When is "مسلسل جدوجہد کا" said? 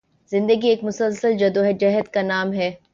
0.83-2.21